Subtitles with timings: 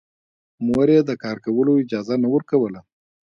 [0.65, 2.79] مور يې د کار کولو اجازه نه ورکوله